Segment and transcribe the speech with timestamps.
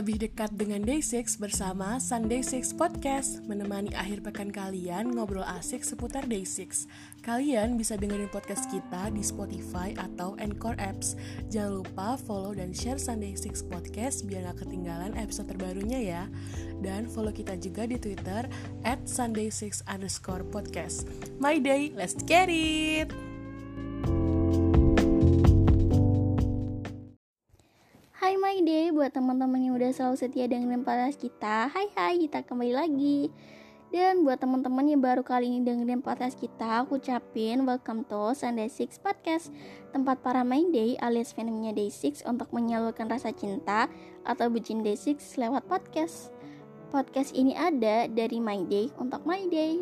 [0.00, 3.44] lebih dekat dengan Day6 bersama Sunday 6 Podcast.
[3.44, 6.88] Menemani akhir pekan kalian ngobrol asik seputar Day6
[7.20, 11.20] Kalian bisa dengerin podcast kita di Spotify atau Anchor Apps.
[11.52, 16.22] Jangan lupa follow dan share Sunday 6 Podcast biar gak ketinggalan episode terbarunya ya.
[16.80, 18.48] Dan follow kita juga di Twitter
[18.88, 21.04] at Sunday6 underscore podcast.
[21.36, 23.29] My day, let's get it!
[29.00, 31.72] Buat teman-teman yang udah selalu setia dengerin podcast kita.
[31.72, 33.32] Hai hai kita kembali lagi.
[33.88, 38.68] Dan buat teman-teman yang baru kali ini dengerin podcast kita Aku ucapin welcome to Sunday
[38.68, 39.48] Six Podcast
[39.96, 43.88] Tempat para my day alias fenomenya day six Untuk menyalurkan rasa cinta
[44.28, 46.28] atau bucin day six lewat podcast.
[46.92, 49.80] Podcast ini ada dari my day untuk my day.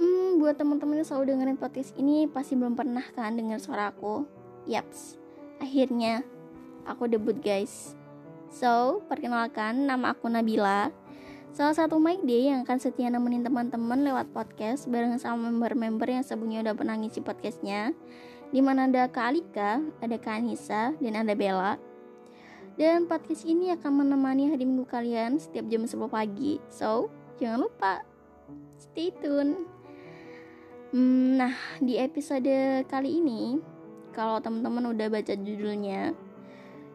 [0.00, 4.24] Hmm, buat teman-teman yang selalu dengerin podcast ini pasti belum pernah kan denger suara aku.
[4.64, 5.20] Yaps,
[5.60, 6.24] akhirnya
[6.86, 7.96] aku debut guys.
[8.54, 10.94] So, perkenalkan nama aku Nabila.
[11.54, 16.22] Salah satu My Day yang akan setia nemenin teman-teman lewat podcast bareng sama member-member yang
[16.26, 17.94] sebelumnya udah pernah ngisi podcastnya.
[18.54, 21.78] Di mana ada Kak Alika, ada Kak Anissa, dan ada Bella.
[22.74, 26.58] Dan podcast ini akan menemani hari minggu kalian setiap jam 10 pagi.
[26.70, 27.06] So,
[27.38, 28.02] jangan lupa
[28.78, 29.66] stay tune.
[30.94, 33.58] Hmm, nah, di episode kali ini,
[34.14, 36.14] kalau teman-teman udah baca judulnya,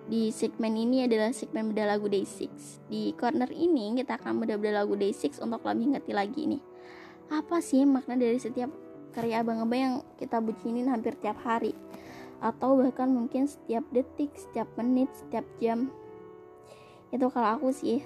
[0.10, 4.82] di segmen ini adalah segmen beda lagu Day 6 Di corner ini kita akan beda-beda
[4.82, 6.62] lagu Day 6 untuk lebih ngerti lagi nih.
[7.30, 8.74] Apa sih makna dari setiap
[9.14, 11.78] karya abang-abang yang kita bucinin hampir tiap hari?
[12.42, 15.94] Atau bahkan mungkin setiap detik, setiap menit, setiap jam?
[17.14, 18.02] Itu kalau aku sih.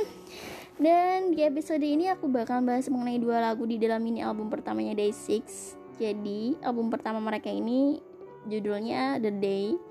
[0.80, 4.96] Dan di episode ini aku bakal bahas mengenai dua lagu di dalam mini album pertamanya
[4.96, 8.00] Day 6 Jadi album pertama mereka ini
[8.48, 9.88] judulnya The Day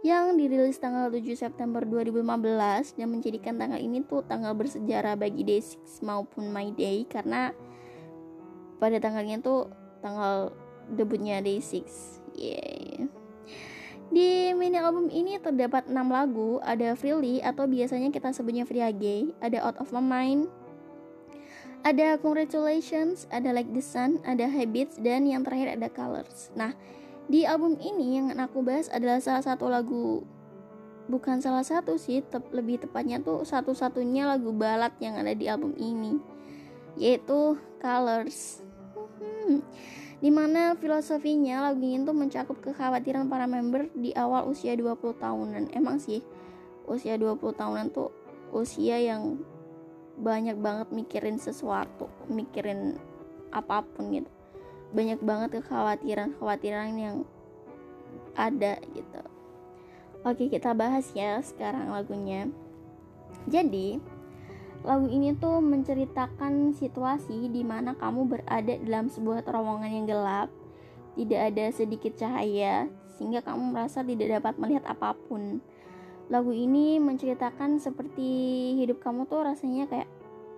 [0.00, 6.00] yang dirilis tanggal 7 September 2015 dan menjadikan tanggal ini tuh tanggal bersejarah bagi Day6
[6.00, 7.52] maupun My Day karena
[8.80, 9.68] pada tanggalnya tuh
[10.00, 10.56] tanggal
[10.88, 11.84] debutnya Day6.
[12.32, 13.12] Yeah.
[14.10, 19.30] Di mini album ini terdapat 6 lagu, ada Freely atau biasanya kita sebutnya Free Gay,
[19.38, 20.50] ada Out of My Mind,
[21.86, 26.50] ada Congratulations, ada Like the Sun, ada Habits, dan yang terakhir ada Colors.
[26.58, 26.74] Nah,
[27.30, 30.26] di album ini yang aku bahas adalah salah satu lagu
[31.06, 35.78] bukan salah satu sih, tep, lebih tepatnya tuh satu-satunya lagu balad yang ada di album
[35.78, 36.18] ini,
[36.98, 38.66] yaitu Colors.
[39.22, 39.62] Hmm,
[40.18, 45.70] di mana filosofinya lagu ini tuh mencakup kekhawatiran para member di awal usia 20 tahunan.
[45.70, 46.22] Emang sih,
[46.90, 48.10] usia 20 tahunan tuh
[48.50, 49.38] usia yang
[50.18, 52.98] banyak banget mikirin sesuatu, mikirin
[53.50, 54.39] apa pun gitu
[54.90, 57.16] banyak banget kekhawatiran-kekhawatiran yang
[58.34, 59.22] ada gitu.
[60.26, 62.50] Oke, kita bahas ya sekarang lagunya.
[63.48, 63.96] Jadi,
[64.84, 70.48] lagu ini tuh menceritakan situasi di mana kamu berada dalam sebuah terowongan yang gelap,
[71.16, 75.64] tidak ada sedikit cahaya, sehingga kamu merasa tidak dapat melihat apa pun.
[76.28, 78.28] Lagu ini menceritakan seperti
[78.76, 80.10] hidup kamu tuh rasanya kayak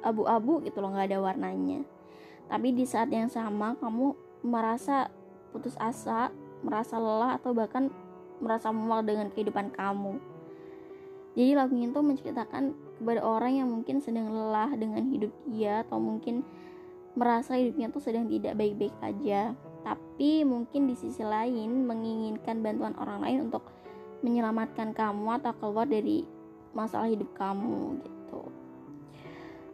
[0.03, 1.87] abu-abu gitu loh, nggak ada warnanya
[2.53, 4.13] tapi di saat yang sama kamu
[4.45, 5.09] merasa
[5.57, 6.29] putus asa,
[6.61, 7.89] merasa lelah atau bahkan
[8.45, 10.21] merasa muak dengan kehidupan kamu.
[11.33, 16.45] Jadi lagu itu menceritakan kepada orang yang mungkin sedang lelah dengan hidup dia atau mungkin
[17.17, 19.57] merasa hidupnya tuh sedang tidak baik-baik aja.
[19.81, 23.65] Tapi mungkin di sisi lain menginginkan bantuan orang lain untuk
[24.21, 26.29] menyelamatkan kamu atau keluar dari
[26.77, 28.43] masalah hidup kamu gitu.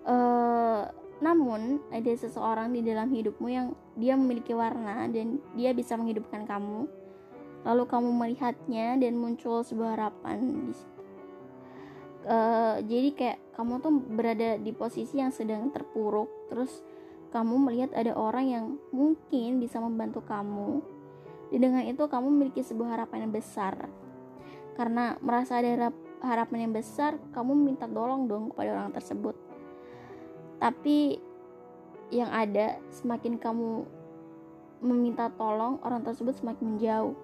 [0.07, 0.87] Uh,
[1.29, 6.89] namun, ada seseorang di dalam hidupmu yang dia memiliki warna dan dia bisa menghidupkan kamu.
[7.69, 10.73] Lalu kamu melihatnya dan muncul sebuah harapan.
[12.25, 16.81] Uh, jadi kayak kamu tuh berada di posisi yang sedang terpuruk, terus
[17.29, 20.81] kamu melihat ada orang yang mungkin bisa membantu kamu.
[21.53, 23.77] Dan dengan itu kamu memiliki sebuah harapan yang besar.
[24.81, 25.93] Karena merasa ada
[26.25, 29.38] harapan yang besar, kamu minta tolong dong kepada orang tersebut
[30.59, 31.19] tapi
[32.11, 33.87] yang ada semakin kamu
[34.83, 37.17] meminta tolong orang tersebut semakin menjauh.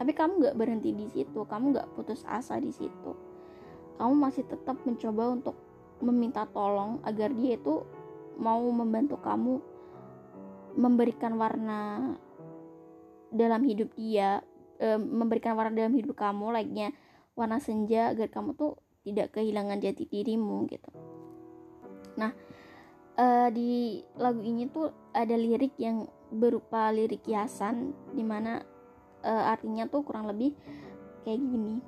[0.00, 3.12] Tapi kamu gak berhenti di situ kamu gak putus asa di situ.
[4.00, 5.56] Kamu masih tetap mencoba untuk
[6.00, 7.84] meminta tolong agar dia itu
[8.40, 9.60] mau membantu kamu
[10.80, 12.16] memberikan warna
[13.28, 14.40] dalam hidup dia
[14.80, 16.96] e, memberikan warna dalam hidup kamu like-nya
[17.36, 20.88] warna senja agar kamu tuh tidak kehilangan jati dirimu gitu
[22.18, 22.32] Nah,
[23.18, 28.62] uh, di lagu ini tuh ada lirik yang berupa lirik hiasan di mana
[29.26, 30.54] uh, artinya tuh kurang lebih
[31.26, 31.82] kayak gini.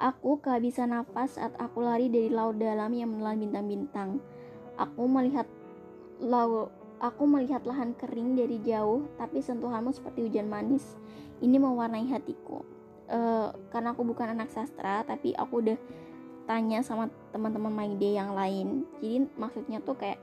[0.00, 4.16] Aku kehabisan nafas saat aku lari dari laut dalam yang menelan bintang-bintang.
[4.80, 5.44] Aku melihat
[6.24, 11.00] laut Aku melihat lahan kering dari jauh, tapi sentuhanmu seperti hujan manis.
[11.40, 12.60] Ini mewarnai hatiku.
[13.08, 15.78] Uh, karena aku bukan anak sastra, tapi aku udah
[16.50, 18.82] tanya sama teman-teman My Day yang lain.
[18.98, 20.18] Jadi maksudnya tuh kayak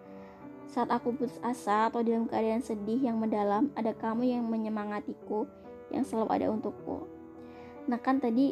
[0.68, 5.48] saat aku putus asa atau dalam keadaan sedih yang mendalam, ada kamu yang menyemangatiku,
[5.96, 7.08] yang selalu ada untukku.
[7.88, 8.52] Nah kan tadi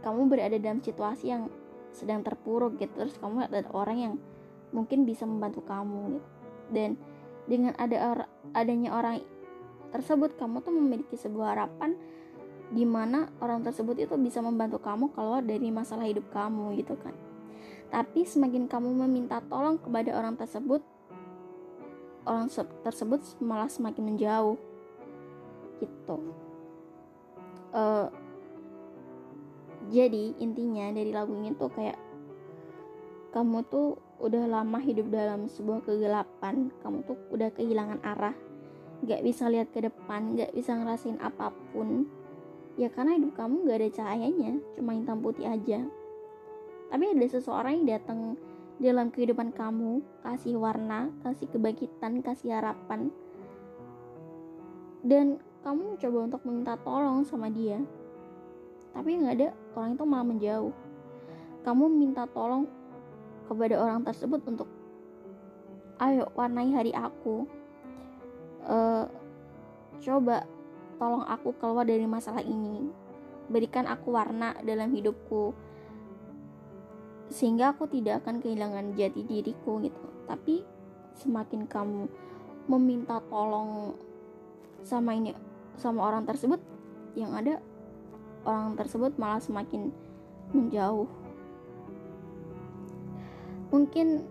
[0.00, 1.52] kamu berada dalam situasi yang
[1.92, 4.14] sedang terpuruk gitu, terus kamu ada orang yang
[4.72, 6.28] mungkin bisa membantu kamu gitu.
[6.72, 6.96] Dan
[7.44, 8.18] dengan ada or
[8.56, 9.20] adanya orang
[9.92, 12.00] tersebut kamu tuh memiliki sebuah harapan
[12.68, 17.16] di mana orang tersebut itu bisa membantu kamu keluar dari masalah hidup kamu gitu kan.
[17.88, 20.84] Tapi semakin kamu meminta tolong kepada orang tersebut
[22.28, 22.52] orang
[22.84, 24.60] tersebut malah semakin menjauh
[25.80, 26.16] gitu.
[27.72, 28.12] Uh,
[29.88, 31.96] jadi intinya dari lagu ini tuh kayak
[33.32, 38.36] kamu tuh udah lama hidup dalam sebuah kegelapan kamu tuh udah kehilangan arah.
[39.08, 42.10] Gak bisa lihat ke depan gak bisa ngerasain apa pun
[42.78, 45.82] ya karena hidup kamu gak ada cahayanya cuma hitam putih aja.
[46.88, 48.38] Tapi ada seseorang yang datang
[48.78, 53.10] dalam kehidupan kamu kasih warna kasih kebangkitan kasih harapan.
[55.02, 57.82] Dan kamu coba untuk meminta tolong sama dia.
[58.94, 60.72] Tapi nggak ada orang itu malah menjauh.
[61.66, 62.70] Kamu minta tolong
[63.50, 64.70] kepada orang tersebut untuk
[65.98, 67.42] ayo warnai hari aku.
[68.62, 69.10] Uh,
[69.98, 70.46] coba
[70.98, 72.90] tolong aku keluar dari masalah ini.
[73.48, 75.54] Berikan aku warna dalam hidupku.
[77.32, 80.04] Sehingga aku tidak akan kehilangan jati diriku gitu.
[80.28, 80.66] Tapi
[81.16, 82.10] semakin kamu
[82.68, 83.96] meminta tolong
[84.84, 85.32] sama ini
[85.80, 86.60] sama orang tersebut
[87.16, 87.58] yang ada
[88.44, 89.90] orang tersebut malah semakin
[90.52, 91.08] menjauh.
[93.72, 94.24] Mungkin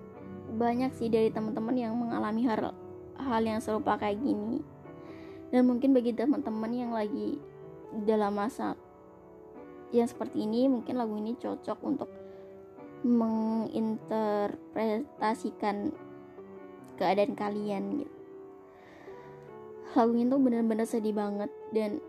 [0.57, 2.71] banyak sih dari teman-teman yang mengalami hal
[3.19, 4.63] hal yang serupa kayak gini
[5.51, 7.39] dan mungkin bagi teman-teman yang lagi
[8.03, 8.75] dalam masa
[9.95, 12.11] yang seperti ini mungkin lagu ini cocok untuk
[13.07, 15.95] menginterpretasikan
[16.97, 18.11] keadaan kalian gitu.
[19.95, 22.03] Lagu ini tuh bener-bener sedih banget dan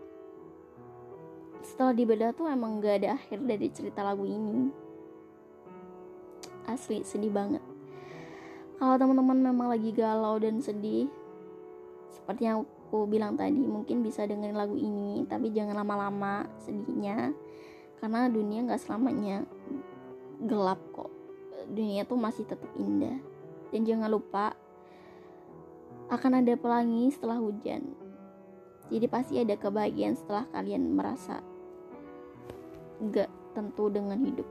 [1.63, 4.67] setelah dibedah tuh emang gak ada akhir dari cerita lagu ini.
[6.67, 7.63] Asli sedih banget.
[8.79, 11.07] Kalau teman-teman memang lagi galau dan sedih
[12.11, 17.37] seperti yang aku bilang tadi mungkin bisa dengerin lagu ini tapi jangan lama-lama sedihnya
[18.01, 19.45] karena dunia nggak selamanya
[20.41, 21.11] gelap kok.
[21.69, 23.19] Dunia tuh masih tetap indah.
[23.69, 24.55] Dan jangan lupa
[26.09, 27.93] akan ada pelangi setelah hujan.
[28.89, 31.45] Jadi pasti ada kebahagiaan setelah kalian merasa
[33.13, 34.47] gak tentu dengan hidup.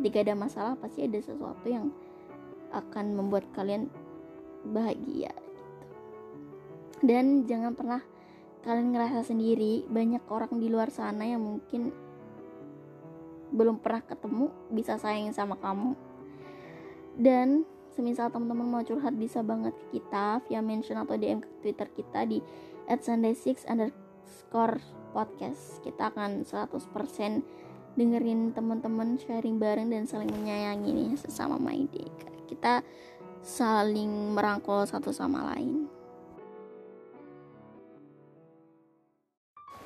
[0.00, 1.92] Ketika ada masalah pasti ada sesuatu yang
[2.72, 3.92] akan membuat kalian
[4.64, 5.34] bahagia.
[7.00, 8.02] Dan jangan pernah
[8.64, 9.84] kalian ngerasa sendiri.
[9.88, 11.92] Banyak orang di luar sana yang mungkin
[13.50, 15.96] belum pernah ketemu bisa sayang sama kamu.
[17.18, 20.40] Dan semisal teman-teman mau curhat bisa banget ke kita.
[20.46, 22.38] Via mention atau DM ke Twitter kita di
[22.86, 24.78] @sunday6 underscore
[25.10, 25.82] podcast.
[25.82, 27.42] Kita akan 100%
[27.98, 32.82] dengerin teman-teman sharing bareng dan saling menyayangi nih sesama Maide kita
[33.46, 35.86] saling merangkul satu sama lain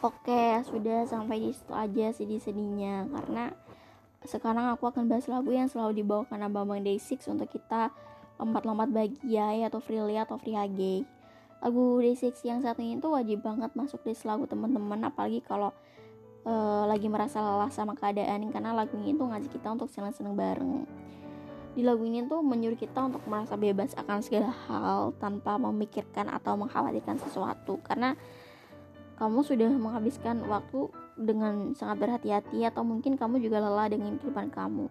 [0.05, 3.09] Oke, sudah sampai di situ aja sedih-sedihnya.
[3.09, 3.49] Karena
[4.29, 7.89] sekarang aku akan bahas lagu yang selalu dibawakan Abang Day6 untuk kita
[8.37, 11.09] lompat-lompat bahagia atau freely atau free HG.
[11.65, 15.73] Lagu Day6 yang satu ini tuh wajib banget masuk di lagu teman-teman apalagi kalau
[16.45, 20.85] uh, lagi merasa lelah sama keadaan karena lagu ini tuh ngajak kita untuk senang-senang bareng.
[21.73, 26.61] Di lagu ini tuh menyuruh kita untuk merasa bebas akan segala hal tanpa memikirkan atau
[26.61, 27.81] mengkhawatirkan sesuatu.
[27.81, 28.13] Karena
[29.15, 34.91] kamu sudah menghabiskan waktu dengan sangat berhati-hati atau mungkin kamu juga lelah dengan kehidupan kamu.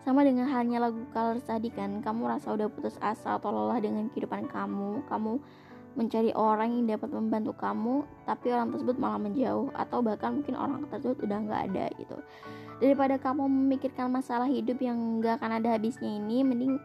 [0.00, 4.08] Sama dengan halnya lagu Colors tadi kan kamu rasa udah putus asa atau lelah dengan
[4.08, 5.04] kehidupan kamu.
[5.04, 5.32] Kamu
[5.98, 10.86] mencari orang yang dapat membantu kamu tapi orang tersebut malah menjauh atau bahkan mungkin orang
[10.88, 12.16] tersebut udah nggak ada gitu.
[12.80, 16.80] Daripada kamu memikirkan masalah hidup yang nggak akan ada habisnya ini mending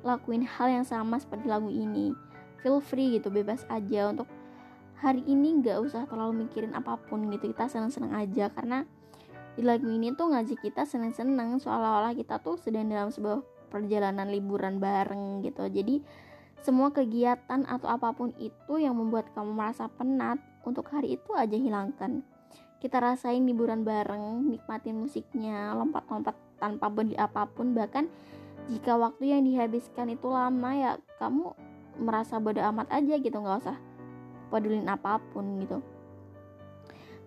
[0.00, 2.16] lakuin hal yang sama seperti lagu ini.
[2.64, 4.24] Feel free gitu bebas aja untuk
[5.00, 8.50] hari ini nggak usah terlalu mikirin apa pun gitu kita seneng-seneng aja.
[8.52, 8.86] Karena
[9.54, 14.78] di lagu ini tuh ngajak kita seneng-seneng seolah-olah kita tuh sedang dalam sebuah perjalanan liburan
[14.78, 15.66] bareng gitu.
[15.66, 16.02] Jadi
[16.64, 21.54] semua kegiatan atau apa pun itu yang membuat kamu merasa penat, untuk hari itu aja
[21.54, 22.24] hilangkan.
[22.84, 27.72] kita rasain liburan bareng nikmatin musiknya lompat-lompat tanpa beli apa pun.
[27.72, 28.04] Bahkan
[28.68, 31.56] jika waktu yang dihabiskan itu lama ya kamu
[31.96, 33.78] merasa bodo amat aja gitu nggak usah
[34.48, 35.78] pedulin apa pun gitu.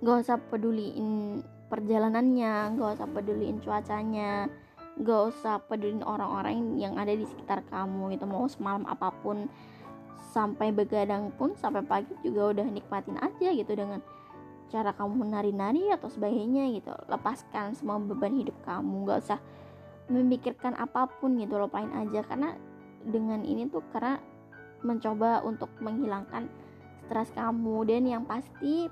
[0.03, 4.47] Nggak usah peduliin perjalanannya nggak usah peduliin cuacanya
[4.97, 8.25] nggak usah peduliin orang-orang yang ada di sekitar kamu gitu.
[8.25, 9.49] Mau semalam apa pun
[10.33, 14.01] sampai begadang pun sampai pagi juga udah nikmatin aja gitu dengan
[14.67, 16.93] cara kamu nari-nari atau sebagainya gitu.
[17.07, 19.39] Lepaskan semua beban hidup kamu nggak usah
[20.07, 22.21] memikirkan apa pun gitu lupain aja.
[22.25, 22.53] Karena
[23.07, 24.19] dengan ini tuh karena
[24.83, 26.45] mencoba untuk menghilangkan
[27.07, 27.87] stres kamu.
[27.87, 28.91] Dan yang pasti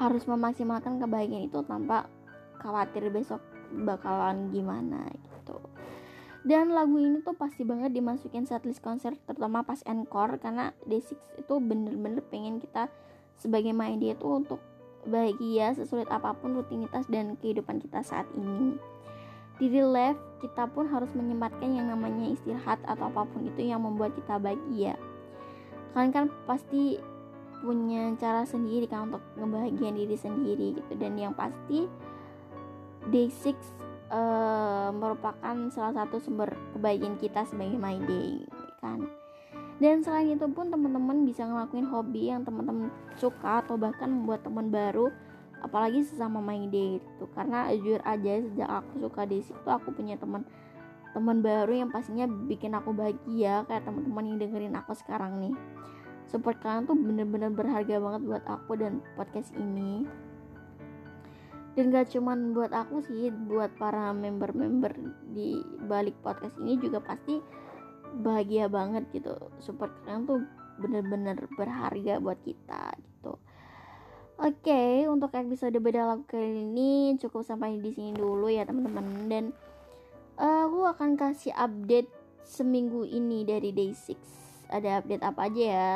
[0.00, 2.08] harus memaksimalkan kebahagiaan itu tanpa
[2.56, 3.44] khawatir besok
[3.84, 5.60] bakalan gimana gitu.
[6.40, 11.54] Dan lagu ini tuh pasti banget dimasukin setlist konser terutama pas encore karena Day6 itu
[11.60, 12.88] bener-bener pengen kita
[13.36, 14.60] sebagai main dia tuh untuk
[15.04, 18.80] bahagia sesulit apa pun rutinitas dan kehidupan kita saat ini.
[19.60, 24.16] Di life kita pun harus menyempatkan yang namanya istirahat atau apa pun itu yang membuat
[24.16, 24.96] kita bahagia
[25.92, 26.98] kalian kan pasti
[27.60, 30.92] punya cara sendiri kan untuk ngebahagiain diri sendiri gitu.
[30.96, 31.84] Dan yang pasti
[33.12, 33.52] day 6
[34.10, 38.44] uh, merupakan salah satu sumber kebahagiaan kita sebagai my day
[38.80, 39.04] kan?
[39.80, 44.68] Dan selain itu pun teman-teman bisa ngelakuin hobi yang teman-teman suka atau bahkan membuat teman
[44.68, 45.08] baru
[45.60, 50.16] apalagi sesama my day itu karena jujur aja sejak aku suka day itu aku punya
[50.16, 50.44] teman
[51.10, 55.54] teman baru yang pastinya bikin aku bahagia kayak teman-teman yang dengerin aku sekarang nih.
[56.30, 60.06] Support kalian tuh bener-bener berharga banget buat aku dan podcast ini.
[61.74, 64.94] Dan gak cuman buat aku sih buat para member-member
[65.34, 67.42] di balik podcast ini juga pasti
[68.22, 69.34] bahagia banget gitu.
[69.62, 70.42] Support kalian tuh
[70.78, 73.38] bener-bener berharga buat kita gitu.
[74.40, 79.26] Oke okay, untuk episode beda lagu kali ini cukup sampai di sini dulu ya teman-teman.
[79.26, 79.44] Dan
[80.40, 82.08] aku akan kasih update
[82.48, 85.92] seminggu ini dari day 6 ada update apa aja ya?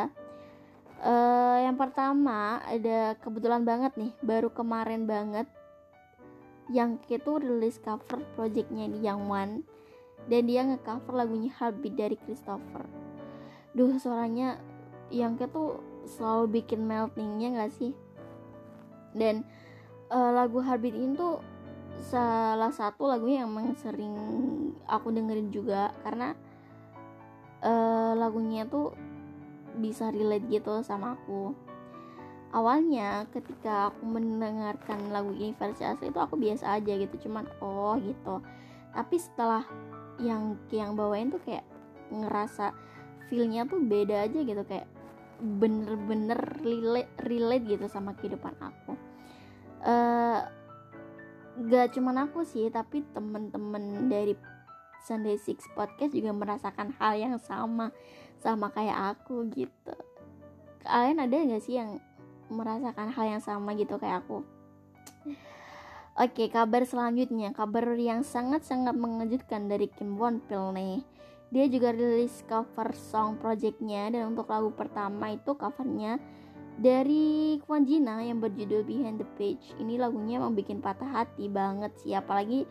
[1.05, 5.47] Uh, yang pertama ada kebetulan banget nih baru kemarin banget
[6.73, 9.55] yang itu rilis cover projectnya di Yang One.
[10.25, 12.89] Dan dia ngecover lagunya Heartbeat dari Christopher.
[13.77, 14.57] Duh suaranya
[15.13, 17.93] yang tuh selalu bikin meltingnya gak sih?
[19.13, 19.45] Dan
[20.09, 21.45] uh, lagu Heartbeat ini tuh
[22.03, 24.15] salah satu lagunya yang emang sering
[24.87, 26.35] aku dengerin juga karena
[27.65, 28.95] uh, lagunya tuh
[29.79, 31.55] bisa relate gitu sama aku.
[32.55, 37.99] Awalnya ketika aku mendengarkan lagu ini versi asli itu aku biasa aja gitu cuman oh
[37.99, 38.39] gitu.
[38.95, 39.67] Tapi setelah
[40.23, 41.67] yang yang bawain tuh kayak
[42.15, 42.71] ngerasa
[43.27, 44.87] feelnya tuh beda aja gitu kayak
[45.43, 48.95] bener-bener relate, relate gitu sama kehidupan aku.
[49.83, 50.47] Uh,
[51.55, 54.35] gak cuman aku sih tapi temen-temen dari
[55.05, 57.93] Sunday Six Podcast juga merasakan hal yang sama
[58.41, 59.95] sama kayak aku gitu.
[60.85, 62.01] Kalian ada gak sih yang
[62.49, 64.45] merasakan hal yang sama gitu kayak aku?
[66.15, 71.03] Oke, kabar selanjutnya, kabar yang sangat-sangat mengejutkan dari Kim Won Pil nih.
[71.51, 76.23] Dia juga rilis cover song projectnya dan untuk lagu pertama itu covernya
[76.79, 79.75] dari Kwon Jina yang berjudul Behind the Page.
[79.79, 82.67] Ini lagunya emang bikin patah hati banget sih, apalagi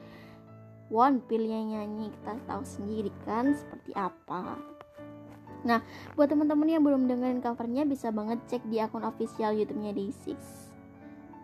[0.91, 4.59] Won Pil yang nyanyi kita tahu sendiri kan seperti apa.
[5.63, 5.79] Nah,
[6.19, 10.35] buat teman-teman yang belum dengerin covernya bisa banget cek di akun official YouTube-nya Day6.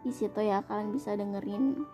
[0.04, 1.88] Di situ ya kalian bisa dengerin.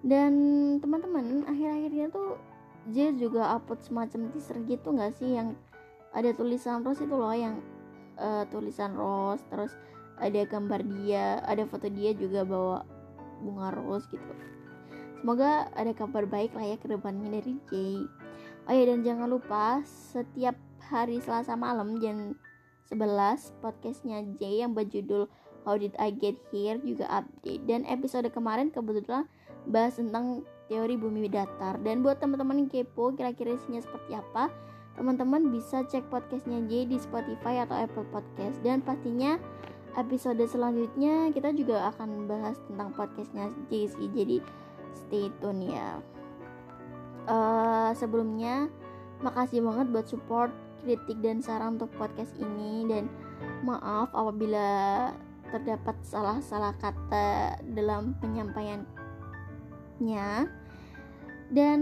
[0.00, 0.32] Dan
[0.80, 2.40] teman-teman, akhir-akhirnya tuh
[2.88, 5.52] J juga upload semacam teaser gitu nggak sih yang
[6.16, 7.60] ada tulisan rose itu loh yang
[8.20, 9.72] uh, tulisan rose terus
[10.20, 12.84] ada gambar dia, ada foto dia juga bawa
[13.40, 14.32] bunga rose gitu.
[15.20, 17.72] Semoga ada kabar baik lah ya ke depannya dari J.
[18.68, 22.36] Oh ya dan jangan lupa setiap hari Selasa malam jam
[22.92, 25.28] 11 podcastnya J yang berjudul
[25.64, 29.28] How Did I Get Here juga update dan episode kemarin kebetulan
[29.68, 34.48] bahas tentang teori bumi datar dan buat teman-teman yang kepo kira-kira isinya seperti apa
[34.98, 38.58] teman-teman bisa cek podcastnya J di Spotify atau Apple Podcast.
[38.64, 39.38] Dan pastinya
[39.98, 44.38] episode selanjutnya kita juga akan bahas tentang podcastnya J jadi
[44.94, 46.02] stay tune ya.
[47.30, 48.66] Uh, sebelumnya
[49.22, 50.50] makasih banget buat support
[50.82, 52.86] kritik dan saran untuk podcast ini.
[52.88, 53.06] Dan
[53.62, 55.10] maaf apabila
[55.50, 58.88] terdapat salah-salah kata dalam penyampaiannya.
[61.50, 61.80] Dan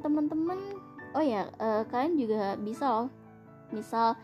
[0.00, 0.83] teman-teman
[1.14, 3.08] oh ya uh, kalian juga bisa loh.
[3.70, 4.18] Misal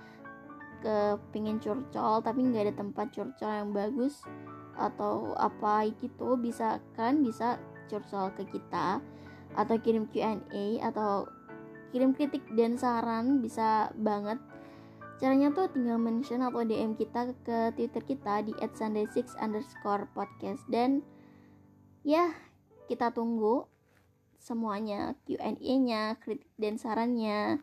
[0.81, 4.25] ke pingin curcol tapi nggak ada tempat curcol yang bagus
[4.81, 7.61] atau apa gitu bisa kan bisa
[7.93, 9.03] curcol ke kita
[9.53, 11.27] atau kirim Q&A atau
[11.91, 14.39] kirim kritik dan saran bisa banget.
[15.21, 20.65] Caranya tuh tinggal mention atau DM kita ke Twitter kita di @sunday6 underscore podcast.
[20.71, 21.05] Dan
[22.07, 22.33] ya
[22.89, 23.69] kita tunggu
[24.41, 27.61] semuanya Q&A nya kritik dan sarannya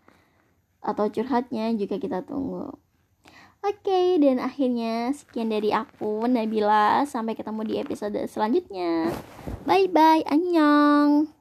[0.79, 2.77] atau curhatnya juga kita tunggu
[3.65, 7.03] Oke, okay, dan akhirnya sekian dari aku, Nabila.
[7.09, 9.09] Sampai ketemu di episode selanjutnya.
[9.65, 11.36] Bye-bye, annyeong.